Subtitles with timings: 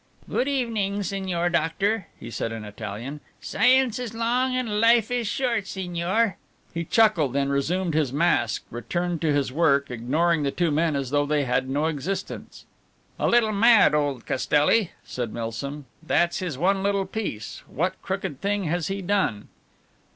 [0.27, 3.19] "Good evening, Signor Doctor," he said in Italian.
[3.39, 6.37] "Science is long and life is short, signor."
[6.73, 11.11] He chuckled and, resuming his mask, returned to his work, ignoring the two men as
[11.11, 12.65] though they had no existence.
[13.19, 18.63] "A little mad, old Castelli," said Milsom, "that's his one little piece what crooked thing
[18.63, 19.49] has he done?"